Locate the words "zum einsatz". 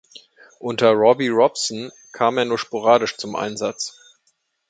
3.17-3.95